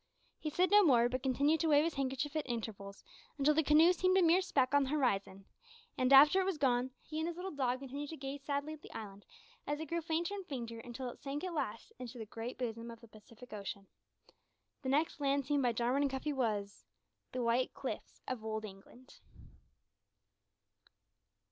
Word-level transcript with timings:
He 0.39 0.49
said 0.49 0.71
no 0.71 0.83
more, 0.83 1.07
but 1.09 1.21
continued 1.21 1.59
to 1.59 1.67
wave 1.67 1.83
his 1.83 1.93
handkerchief 1.93 2.35
at 2.35 2.49
intervals 2.49 3.03
until 3.37 3.53
the 3.53 3.61
canoe 3.61 3.93
seemed 3.93 4.17
a 4.17 4.23
mere 4.23 4.41
speck 4.41 4.73
on 4.73 4.81
the 4.81 4.89
horizon, 4.89 5.45
and, 5.95 6.11
after 6.11 6.41
it 6.41 6.45
was 6.45 6.57
gone, 6.57 6.89
he 7.03 7.19
and 7.19 7.27
his 7.27 7.35
little 7.35 7.51
dog 7.51 7.81
continued 7.81 8.09
to 8.09 8.17
gaze 8.17 8.41
sadly 8.41 8.73
at 8.73 8.81
the 8.81 8.91
island, 8.93 9.27
as 9.67 9.79
it 9.79 9.85
grew 9.85 10.01
fainter 10.01 10.33
and 10.33 10.47
fainter, 10.47 10.79
until 10.79 11.07
it 11.11 11.19
sank 11.21 11.43
at 11.43 11.53
last 11.53 11.93
into 11.99 12.17
the 12.17 12.25
great 12.25 12.57
bosom 12.57 12.89
of 12.89 12.99
the 12.99 13.07
Pacific 13.07 13.53
Ocean. 13.53 13.85
The 14.81 14.89
next 14.89 15.19
land 15.19 15.45
seen 15.45 15.61
by 15.61 15.71
Jarwin 15.71 16.01
and 16.01 16.09
Cuffy 16.11 16.33
was 16.33 16.83
the 17.31 17.43
white 17.43 17.75
cliffs 17.75 18.21
of 18.27 18.43
Old 18.43 18.65
England! 18.65 19.19